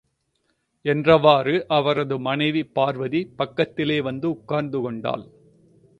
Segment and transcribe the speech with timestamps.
[0.85, 5.25] என்றவாறு அவரது மனைவி பார்வதி, பக்கத்திலே வந்து உட்கார்ந்து கொண்டாள்.